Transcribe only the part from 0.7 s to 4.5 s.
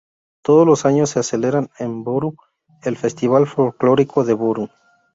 años, se celebra en Võru el Festival Folclórico de